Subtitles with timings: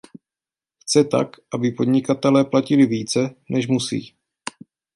[0.81, 4.13] Chce tak, aby podnikatelé platili více, než musí.